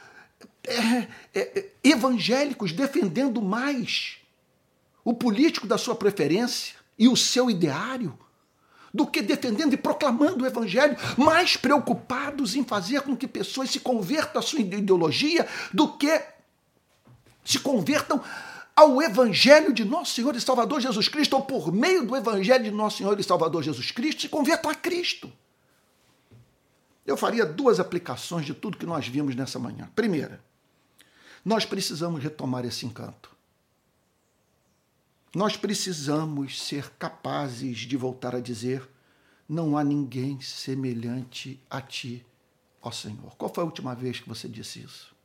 é, 0.62 1.08
é, 1.34 1.68
evangélicos 1.82 2.70
defendendo 2.70 3.40
mais 3.40 4.18
o 5.02 5.14
político 5.14 5.66
da 5.66 5.78
sua 5.78 5.94
preferência 5.94 6.74
e 6.98 7.08
o 7.08 7.16
seu 7.16 7.48
ideário 7.48 8.18
do 8.92 9.06
que 9.06 9.22
defendendo 9.22 9.72
e 9.72 9.78
proclamando 9.78 10.44
o 10.44 10.46
evangelho, 10.46 10.98
mais 11.16 11.56
preocupados 11.56 12.54
em 12.54 12.62
fazer 12.62 13.00
com 13.00 13.16
que 13.16 13.26
pessoas 13.26 13.70
se 13.70 13.80
convertam 13.80 14.38
à 14.38 14.42
sua 14.42 14.60
ideologia 14.60 15.48
do 15.72 15.96
que 15.96 16.20
se 17.42 17.58
convertam 17.60 18.22
ao 18.76 19.00
Evangelho 19.00 19.72
de 19.72 19.82
nosso 19.82 20.12
Senhor 20.12 20.36
e 20.36 20.40
Salvador 20.42 20.82
Jesus 20.82 21.08
Cristo, 21.08 21.36
ou 21.36 21.42
por 21.42 21.72
meio 21.72 22.06
do 22.06 22.14
Evangelho 22.14 22.64
de 22.64 22.70
nosso 22.70 22.98
Senhor 22.98 23.18
e 23.18 23.24
Salvador 23.24 23.62
Jesus 23.62 23.90
Cristo, 23.92 24.20
se 24.20 24.28
convertam 24.28 24.70
a 24.70 24.74
Cristo. 24.74 25.32
Eu 27.08 27.16
faria 27.16 27.46
duas 27.46 27.80
aplicações 27.80 28.44
de 28.44 28.52
tudo 28.52 28.76
que 28.76 28.84
nós 28.84 29.08
vimos 29.08 29.34
nessa 29.34 29.58
manhã. 29.58 29.90
Primeira, 29.96 30.44
nós 31.42 31.64
precisamos 31.64 32.22
retomar 32.22 32.66
esse 32.66 32.84
encanto. 32.84 33.34
Nós 35.34 35.56
precisamos 35.56 36.62
ser 36.62 36.90
capazes 36.98 37.78
de 37.78 37.96
voltar 37.96 38.34
a 38.34 38.40
dizer: 38.40 38.86
não 39.48 39.78
há 39.78 39.82
ninguém 39.82 40.38
semelhante 40.42 41.58
a 41.70 41.80
ti, 41.80 42.26
ó 42.82 42.90
Senhor. 42.90 43.34
Qual 43.36 43.52
foi 43.52 43.64
a 43.64 43.66
última 43.66 43.94
vez 43.94 44.20
que 44.20 44.28
você 44.28 44.46
disse 44.46 44.80
isso? 44.80 45.16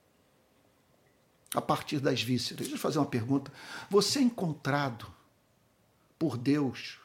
a 1.53 1.61
partir 1.61 1.99
das 1.99 2.19
vísceras. 2.23 2.61
Deixa 2.61 2.73
eu 2.73 2.79
fazer 2.79 2.97
uma 2.97 3.05
pergunta. 3.05 3.53
Você 3.87 4.17
é 4.17 4.23
encontrado 4.23 5.05
por 6.17 6.35
Deus 6.35 6.97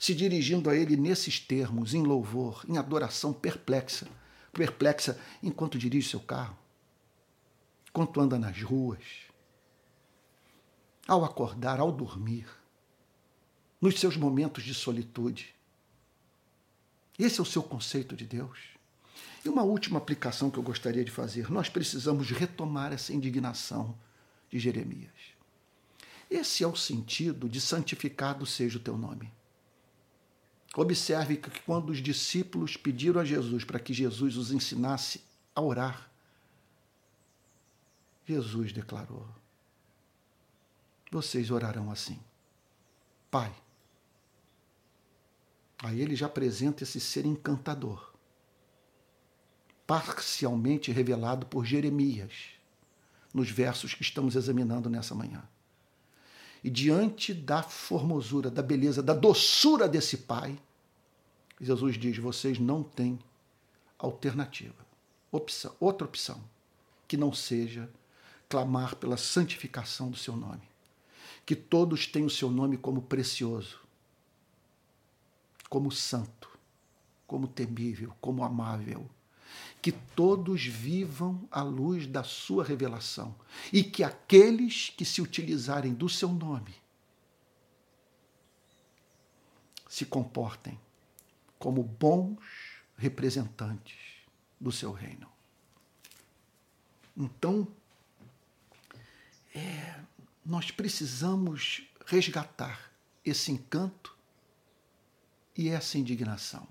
se 0.00 0.14
dirigindo 0.14 0.70
a 0.70 0.74
Ele 0.74 0.96
nesses 0.96 1.38
termos, 1.38 1.92
em 1.92 2.02
louvor, 2.02 2.64
em 2.66 2.78
adoração 2.78 3.34
perplexa, 3.34 4.08
perplexa 4.50 5.20
enquanto 5.42 5.78
dirige 5.78 6.08
seu 6.08 6.20
carro, 6.20 6.56
enquanto 7.86 8.18
anda 8.18 8.38
nas 8.38 8.62
ruas, 8.62 9.04
ao 11.06 11.22
acordar, 11.22 11.78
ao 11.78 11.92
dormir, 11.92 12.48
nos 13.78 14.00
seus 14.00 14.16
momentos 14.16 14.64
de 14.64 14.72
solitude. 14.72 15.54
Esse 17.18 17.38
é 17.38 17.42
o 17.42 17.46
seu 17.46 17.62
conceito 17.62 18.16
de 18.16 18.24
Deus? 18.24 18.58
E 19.44 19.50
uma 19.50 19.64
última 19.64 19.98
aplicação 19.98 20.50
que 20.50 20.56
eu 20.56 20.62
gostaria 20.62 21.04
de 21.04 21.10
fazer: 21.10 21.50
nós 21.50 21.68
precisamos 21.68 22.30
retomar 22.30 22.90
essa 22.90 23.12
indignação 23.12 23.94
de 24.48 24.58
Jeremias. 24.58 25.12
Esse 26.30 26.64
é 26.64 26.66
o 26.66 26.74
sentido 26.74 27.50
de 27.50 27.60
santificado 27.60 28.46
seja 28.46 28.78
o 28.78 28.80
teu 28.80 28.96
nome. 28.96 29.30
Observe 30.76 31.36
que 31.36 31.50
quando 31.62 31.90
os 31.90 31.98
discípulos 31.98 32.76
pediram 32.76 33.20
a 33.20 33.24
Jesus 33.24 33.64
para 33.64 33.80
que 33.80 33.92
Jesus 33.92 34.36
os 34.36 34.52
ensinasse 34.52 35.20
a 35.54 35.60
orar, 35.60 36.10
Jesus 38.26 38.72
declarou: 38.72 39.26
Vocês 41.10 41.50
orarão 41.50 41.90
assim, 41.90 42.20
Pai. 43.30 43.52
Aí 45.82 46.00
ele 46.00 46.14
já 46.14 46.26
apresenta 46.26 46.84
esse 46.84 47.00
ser 47.00 47.24
encantador 47.24 48.10
parcialmente 49.90 50.92
revelado 50.92 51.46
por 51.46 51.66
Jeremias, 51.66 52.50
nos 53.34 53.50
versos 53.50 53.92
que 53.92 54.02
estamos 54.02 54.36
examinando 54.36 54.88
nessa 54.88 55.16
manhã. 55.16 55.42
E 56.62 56.68
diante 56.68 57.32
da 57.32 57.62
formosura, 57.62 58.50
da 58.50 58.62
beleza, 58.62 59.02
da 59.02 59.14
doçura 59.14 59.88
desse 59.88 60.18
Pai, 60.18 60.60
Jesus 61.60 61.96
diz: 61.98 62.18
vocês 62.18 62.58
não 62.58 62.82
têm 62.82 63.18
alternativa, 63.98 64.86
opção, 65.30 65.74
outra 65.80 66.06
opção, 66.06 66.42
que 67.08 67.16
não 67.16 67.32
seja 67.32 67.90
clamar 68.48 68.96
pela 68.96 69.16
santificação 69.16 70.10
do 70.10 70.16
seu 70.16 70.36
nome. 70.36 70.68
Que 71.46 71.54
todos 71.56 72.06
tenham 72.06 72.26
o 72.26 72.30
seu 72.30 72.50
nome 72.50 72.76
como 72.76 73.02
precioso, 73.02 73.80
como 75.68 75.90
santo, 75.90 76.48
como 77.26 77.48
temível, 77.48 78.14
como 78.20 78.44
amável 78.44 79.08
que 79.82 79.92
todos 79.92 80.64
vivam 80.64 81.48
à 81.50 81.62
luz 81.62 82.06
da 82.06 82.22
sua 82.22 82.64
revelação 82.64 83.34
e 83.72 83.82
que 83.82 84.04
aqueles 84.04 84.90
que 84.90 85.04
se 85.04 85.22
utilizarem 85.22 85.94
do 85.94 86.08
seu 86.08 86.28
nome 86.30 86.74
se 89.88 90.04
comportem 90.04 90.78
como 91.58 91.82
bons 91.82 92.38
representantes 92.96 93.98
do 94.60 94.70
seu 94.70 94.92
reino. 94.92 95.28
Então, 97.16 97.66
é, 99.54 100.00
nós 100.44 100.70
precisamos 100.70 101.82
resgatar 102.06 102.92
esse 103.24 103.50
encanto 103.50 104.16
e 105.56 105.68
essa 105.68 105.98
indignação 105.98 106.66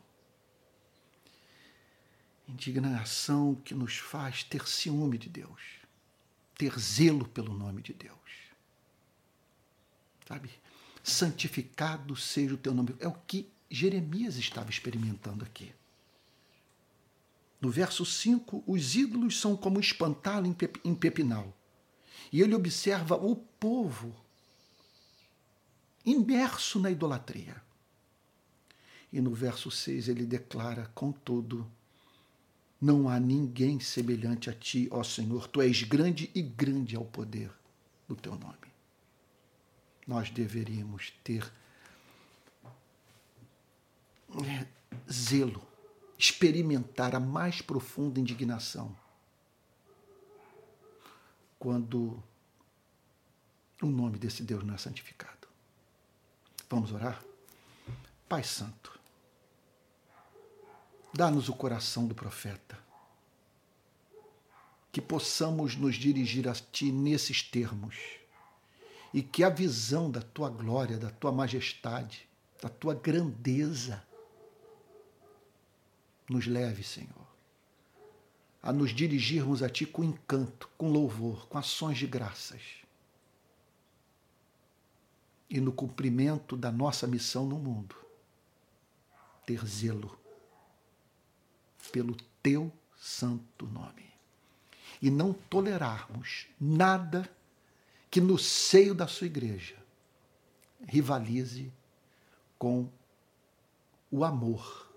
indignação 2.49 3.55
que 3.55 3.73
nos 3.73 3.97
faz 3.97 4.43
ter 4.43 4.67
ciúme 4.67 5.17
de 5.17 5.29
Deus, 5.29 5.61
ter 6.57 6.77
zelo 6.79 7.27
pelo 7.27 7.53
nome 7.53 7.81
de 7.81 7.93
Deus. 7.93 8.17
Sabe? 10.27 10.49
Santificado 11.03 12.15
seja 12.15 12.53
o 12.53 12.57
teu 12.57 12.73
nome. 12.73 12.95
É 12.99 13.07
o 13.07 13.13
que 13.13 13.49
Jeremias 13.69 14.37
estava 14.37 14.69
experimentando 14.69 15.43
aqui. 15.43 15.73
No 17.61 17.69
verso 17.69 18.05
5, 18.05 18.63
os 18.65 18.95
ídolos 18.95 19.39
são 19.39 19.55
como 19.55 19.79
espantá-lo 19.79 20.47
em 20.83 20.95
pepinal. 20.95 21.53
E 22.31 22.41
ele 22.41 22.55
observa 22.55 23.15
o 23.15 23.35
povo 23.35 24.15
imerso 26.05 26.79
na 26.79 26.89
idolatria. 26.89 27.61
E 29.11 29.19
no 29.19 29.33
verso 29.33 29.71
6 29.71 30.07
ele 30.07 30.25
declara, 30.25 30.91
contudo, 30.93 31.69
não 32.81 33.09
há 33.09 33.19
ninguém 33.19 33.79
semelhante 33.79 34.49
a 34.49 34.53
ti, 34.53 34.87
ó 34.91 35.03
Senhor. 35.03 35.47
Tu 35.47 35.61
és 35.61 35.83
grande 35.83 36.31
e 36.33 36.41
grande 36.41 36.95
é 36.95 36.99
o 36.99 37.05
poder 37.05 37.51
do 38.07 38.15
teu 38.15 38.35
nome. 38.35 38.55
Nós 40.07 40.29
deveríamos 40.29 41.13
ter 41.23 41.51
é, 44.45 44.67
zelo, 45.11 45.61
experimentar 46.17 47.15
a 47.15 47.19
mais 47.19 47.61
profunda 47.61 48.19
indignação 48.19 48.95
quando 51.57 52.23
o 53.81 53.87
nome 53.87 54.17
desse 54.17 54.43
Deus 54.43 54.63
não 54.63 54.73
é 54.73 54.77
santificado. 54.77 55.47
Vamos 56.69 56.91
orar? 56.91 57.23
Pai 58.27 58.43
Santo, 58.43 58.98
Dá-nos 61.13 61.49
o 61.49 61.53
coração 61.53 62.07
do 62.07 62.13
profeta. 62.13 62.77
Que 64.91 65.01
possamos 65.01 65.75
nos 65.75 65.95
dirigir 65.95 66.47
a 66.47 66.53
Ti 66.53 66.91
nesses 66.91 67.41
termos. 67.41 67.95
E 69.13 69.21
que 69.21 69.43
a 69.43 69.49
visão 69.49 70.09
da 70.09 70.21
Tua 70.21 70.49
glória, 70.49 70.97
da 70.97 71.09
Tua 71.09 71.31
majestade, 71.31 72.27
da 72.61 72.69
Tua 72.69 72.93
grandeza 72.93 74.03
nos 76.29 76.45
leve, 76.45 76.83
Senhor, 76.83 77.27
a 78.61 78.71
nos 78.71 78.91
dirigirmos 78.91 79.63
a 79.63 79.69
Ti 79.69 79.85
com 79.87 80.03
encanto, 80.03 80.69
com 80.77 80.91
louvor, 80.91 81.47
com 81.47 81.57
ações 81.57 81.97
de 81.97 82.05
graças. 82.05 82.61
E 85.49 85.59
no 85.59 85.71
cumprimento 85.71 86.55
da 86.55 86.71
nossa 86.71 87.07
missão 87.07 87.47
no 87.47 87.57
mundo, 87.57 87.95
ter 89.47 89.65
zelo 89.65 90.19
pelo 91.89 92.15
teu 92.41 92.71
santo 92.97 93.65
nome. 93.67 94.09
E 95.01 95.09
não 95.09 95.33
tolerarmos 95.33 96.47
nada 96.59 97.29
que 98.11 98.19
no 98.19 98.37
seio 98.37 98.93
da 98.93 99.07
sua 99.07 99.27
igreja 99.27 99.77
rivalize 100.85 101.71
com 102.57 102.89
o 104.11 104.23
amor 104.23 104.89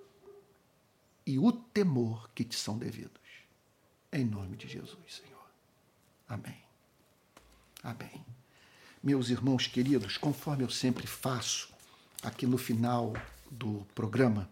e 1.27 1.39
o 1.39 1.53
temor 1.53 2.31
que 2.35 2.45
te 2.45 2.57
são 2.57 2.79
devidos. 2.79 3.21
Em 4.13 4.25
nome 4.25 4.57
de 4.57 4.69
Jesus, 4.69 4.99
Senhor. 5.09 5.47
Amém. 6.29 6.59
Amém. 7.83 8.25
Meus 9.03 9.31
irmãos 9.31 9.67
queridos, 9.67 10.17
conforme 10.17 10.65
eu 10.65 10.71
sempre 10.71 11.07
faço 11.07 11.73
aqui 12.23 12.47
no 12.47 12.57
final 12.57 13.13
do 13.51 13.87
programa, 13.95 14.49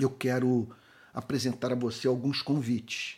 eu 0.00 0.10
quero 0.10 0.68
apresentar 1.12 1.72
a 1.72 1.76
você 1.76 2.06
alguns 2.06 2.42
convites. 2.42 3.16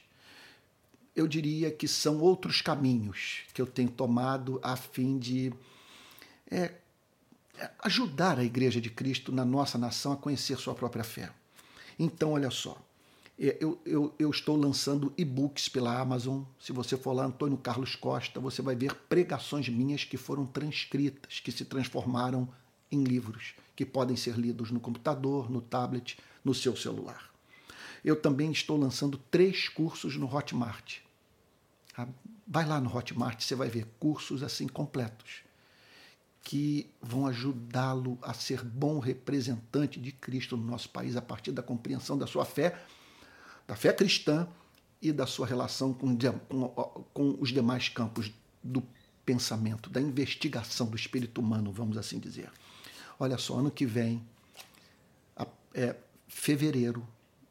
Eu 1.15 1.29
diria 1.29 1.71
que 1.71 1.87
são 1.87 2.21
outros 2.21 2.61
caminhos 2.61 3.43
que 3.53 3.63
eu 3.63 3.67
tenho 3.67 3.91
tomado 3.91 4.59
a 4.63 4.77
fim 4.77 5.19
de 5.19 5.53
é, 6.51 6.73
ajudar 7.85 8.39
a 8.39 8.45
Igreja 8.45 8.81
de 8.81 8.91
Cristo 8.91 9.31
na 9.31 9.45
nossa 9.45 9.79
nação 9.79 10.13
a 10.13 10.17
conhecer 10.17 10.59
sua 10.59 10.75
própria 10.75 11.05
fé. 11.05 11.31
Então, 11.99 12.33
olha 12.33 12.51
só, 12.51 12.77
é, 13.39 13.57
eu, 13.61 13.81
eu, 13.85 14.15
eu 14.19 14.31
estou 14.31 14.57
lançando 14.57 15.13
e-books 15.17 15.69
pela 15.69 15.99
Amazon. 15.99 16.43
Se 16.59 16.73
você 16.73 16.97
for 16.97 17.13
lá, 17.13 17.25
Antônio 17.25 17.59
Carlos 17.59 17.95
Costa, 17.97 18.41
você 18.41 18.63
vai 18.63 18.75
ver 18.75 18.95
pregações 19.09 19.69
minhas 19.69 20.05
que 20.05 20.17
foram 20.17 20.47
transcritas, 20.47 21.41
que 21.41 21.53
se 21.53 21.65
transformaram 21.65 22.49
em 22.91 23.03
livros, 23.03 23.55
que 23.75 23.85
podem 23.85 24.17
ser 24.17 24.37
lidos 24.37 24.71
no 24.71 24.81
computador, 24.81 25.51
no 25.51 25.61
tablet, 25.61 26.19
no 26.45 26.55
seu 26.55 26.77
celular. 26.77 27.34
Eu 28.05 28.21
também 28.21 28.53
estou 28.53 28.77
lançando 28.77 29.17
três 29.17 29.69
cursos 29.69 30.17
no 30.17 30.33
Hotmart. 30.33 30.99
Ah, 31.97 32.07
vai 32.47 32.67
lá 32.67 32.81
no 32.81 32.95
Hotmart, 32.95 33.41
você 33.41 33.55
vai 33.55 33.69
ver 33.69 33.87
cursos 33.99 34.43
assim 34.43 34.69
completos 34.69 35.43
que 36.45 36.91
vão 37.01 37.27
ajudá-lo 37.27 38.19
a 38.21 38.35
ser 38.35 38.63
bom 38.63 38.99
representante 38.99 39.99
de 39.99 40.13
Cristo 40.13 40.59
no 40.59 40.65
nosso 40.65 40.91
país 40.91 41.17
a 41.17 41.23
partir 41.23 41.51
da 41.53 41.63
compreensão 41.63 42.19
da 42.19 42.27
sua 42.27 42.45
fé, 42.45 42.79
da 43.67 43.75
fé 43.75 43.95
cristã 43.95 44.47
e 45.01 45.11
da 45.11 45.27
sua 45.27 45.47
relação 45.47 45.95
com, 45.95 46.15
com, 46.49 46.69
com 47.15 47.37
os 47.41 47.49
demais 47.49 47.89
campos 47.89 48.31
do 48.63 48.83
pensamento, 49.25 49.89
da 49.89 50.03
investigação 50.03 50.87
do 50.87 50.97
espírito 50.97 51.41
humano, 51.41 51.73
vamos 51.73 51.97
assim 51.97 52.19
dizer. 52.19 52.53
Olha 53.19 53.39
só, 53.39 53.59
ano 53.59 53.71
que 53.71 53.87
vem, 53.87 54.23
é 55.73 55.97
fevereiro 56.29 57.07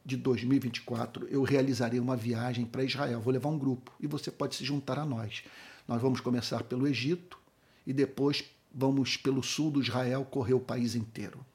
de 0.06 0.18
2024, 0.18 1.28
eu 1.30 1.44
realizarei 1.44 2.00
uma 2.00 2.16
viagem 2.16 2.66
para 2.66 2.84
Israel. 2.84 3.22
Vou 3.22 3.32
levar 3.34 3.50
um 3.50 3.58
grupo 3.58 3.92
e 4.00 4.08
você 4.08 4.30
pode 4.30 4.56
se 4.56 4.66
juntar 4.66 5.00
a 5.00 5.06
nós. 5.06 5.44
Nós 5.88 6.02
vamos 6.02 6.20
começar 6.20 6.64
pelo 6.64 6.88
Egito 6.88 7.38
e 7.88 7.94
depois 7.94 8.44
vamos 8.74 9.16
pelo 9.16 9.42
sul 9.42 9.72
do 9.72 9.82
Israel 9.82 10.26
correr 10.26 10.54
o 10.54 10.60
país 10.60 10.96
inteiro. 10.96 11.46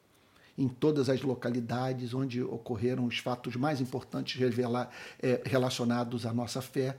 Em 0.57 0.69
todas 0.69 1.09
as 1.09 1.23
localidades 1.23 2.15
onde 2.15 2.43
ocorreram 2.43 3.05
os 3.05 3.19
fatos 3.19 3.55
mais 3.55 3.81
importantes 3.81 4.39
revelar, 4.39 4.91
é, 5.21 5.41
relacionados 5.45 6.27
à 6.27 6.33
nossa 6.33 6.61
fé, 6.61 6.99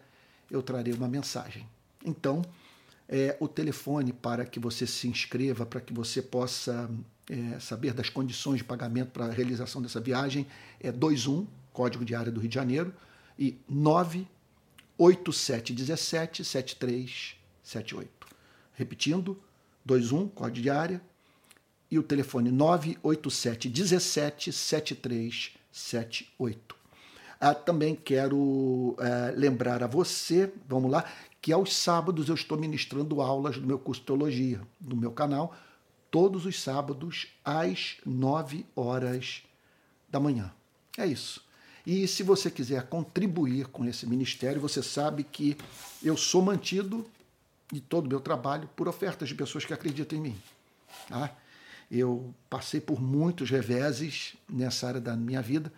eu 0.49 0.61
trarei 0.61 0.93
uma 0.93 1.07
mensagem. 1.07 1.67
Então, 2.05 2.41
é, 3.09 3.35
o 3.39 3.47
telefone 3.47 4.13
para 4.13 4.45
que 4.45 4.59
você 4.59 4.85
se 4.85 5.07
inscreva, 5.07 5.65
para 5.65 5.81
que 5.81 5.91
você 5.91 6.21
possa 6.21 6.87
é, 7.27 7.59
saber 7.59 7.91
das 7.91 8.07
condições 8.07 8.59
de 8.59 8.63
pagamento 8.63 9.09
para 9.09 9.25
a 9.25 9.31
realização 9.31 9.81
dessa 9.81 9.99
viagem 9.99 10.45
é 10.79 10.91
21, 10.91 11.47
código 11.73 12.05
de 12.05 12.13
área 12.13 12.31
do 12.31 12.39
Rio 12.39 12.49
de 12.49 12.55
Janeiro, 12.55 12.93
e 13.37 13.59
98717 13.67 16.45
7378. 16.45 18.27
Repetindo, 18.73 19.37
21, 19.83 20.27
código 20.27 20.61
de 20.61 20.69
área, 20.69 21.01
e 21.89 21.97
o 21.97 22.03
telefone 22.03 22.51
987 22.51 23.69
17 23.69 24.53
7378. 24.53 26.77
Ah, 27.41 27.55
também 27.55 27.95
quero 27.95 28.97
é, 28.99 29.31
lembrar 29.31 29.81
a 29.81 29.87
você, 29.87 30.51
vamos 30.67 30.91
lá, 30.91 31.05
que 31.41 31.53
aos 31.53 31.75
sábados 31.75 32.29
eu 32.29 32.35
estou 32.35 32.57
ministrando 32.57 33.21
aulas 33.21 33.57
do 33.57 33.65
meu 33.65 33.79
curso 33.79 34.01
de 34.01 34.07
teologia, 34.07 34.61
no 34.79 34.95
meu 34.95 35.11
canal, 35.11 35.55
todos 36.11 36.45
os 36.45 36.61
sábados 36.61 37.27
às 37.43 37.97
9 38.05 38.65
horas 38.75 39.43
da 40.09 40.19
manhã. 40.19 40.51
É 40.97 41.05
isso. 41.05 41.43
E 41.85 42.07
se 42.07 42.23
você 42.23 42.51
quiser 42.51 42.87
contribuir 42.87 43.67
com 43.67 43.85
esse 43.85 44.05
ministério, 44.05 44.61
você 44.61 44.83
sabe 44.83 45.23
que 45.23 45.57
eu 46.03 46.17
sou 46.17 46.41
mantido 46.41 47.05
de 47.71 47.79
todo 47.79 48.05
o 48.05 48.09
meu 48.09 48.19
trabalho 48.19 48.69
por 48.75 48.87
ofertas 48.87 49.29
de 49.29 49.35
pessoas 49.35 49.65
que 49.65 49.73
acreditam 49.73 50.17
em 50.17 50.21
mim. 50.21 50.37
Tá? 51.07 51.35
Eu 51.89 52.33
passei 52.49 52.81
por 52.81 53.01
muitos 53.01 53.49
reveses 53.49 54.35
nessa 54.47 54.87
área 54.87 55.01
da 55.01 55.15
minha 55.15 55.41
vida 55.41 55.71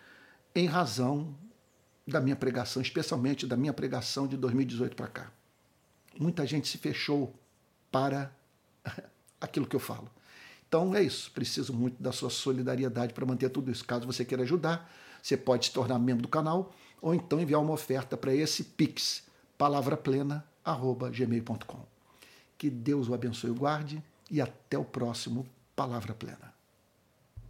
em 0.55 0.65
razão 0.65 1.33
da 2.05 2.19
minha 2.19 2.35
pregação, 2.35 2.81
especialmente 2.81 3.45
da 3.45 3.55
minha 3.55 3.71
pregação 3.71 4.27
de 4.27 4.35
2018 4.35 4.95
para 4.95 5.07
cá. 5.07 5.31
Muita 6.19 6.45
gente 6.45 6.67
se 6.67 6.77
fechou 6.77 7.33
para 7.91 8.31
aquilo 9.39 9.65
que 9.65 9.75
eu 9.75 9.79
falo. 9.79 10.07
Então 10.67 10.93
é 10.95 11.01
isso, 11.03 11.31
preciso 11.31 11.73
muito 11.73 12.01
da 12.01 12.13
sua 12.13 12.29
solidariedade 12.29 13.13
para 13.13 13.25
manter 13.25 13.49
tudo 13.49 13.71
isso. 13.71 13.83
Caso 13.83 14.05
você 14.05 14.23
queira 14.23 14.43
ajudar, 14.43 14.89
você 15.21 15.35
pode 15.35 15.65
se 15.65 15.71
tornar 15.71 15.99
membro 15.99 16.23
do 16.23 16.29
canal 16.29 16.73
ou 17.01 17.13
então 17.13 17.41
enviar 17.41 17.61
uma 17.61 17.73
oferta 17.73 18.15
para 18.15 18.33
esse 18.33 18.63
Pix, 18.63 19.23
palavraplena.gmail.com. 19.57 21.85
Que 22.57 22.69
Deus 22.69 23.09
o 23.09 23.13
abençoe 23.13 23.49
e 23.49 23.53
guarde 23.53 24.01
e 24.29 24.39
até 24.39 24.77
o 24.77 24.85
próximo 24.85 25.45
Palavra 25.75 26.13
Plena. 26.13 26.50